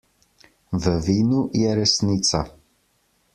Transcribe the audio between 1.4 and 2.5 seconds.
je resnica.